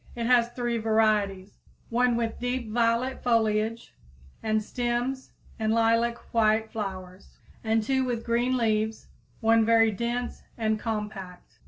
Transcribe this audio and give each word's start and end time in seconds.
It 0.15 0.25
has 0.25 0.49
three 0.49 0.79
varieties; 0.79 1.59
one 1.91 2.15
with 2.17 2.39
deep 2.39 2.71
violet 2.71 3.21
foliage 3.21 3.93
and 4.41 4.63
stems 4.63 5.29
and 5.59 5.71
lilac 5.71 6.17
white 6.33 6.71
flowers, 6.71 7.37
and 7.63 7.83
two 7.83 8.03
with 8.03 8.25
green 8.25 8.57
leaves, 8.57 9.09
one 9.41 9.63
very 9.63 9.91
dense 9.91 10.41
and 10.57 10.79
compact. 10.79 11.53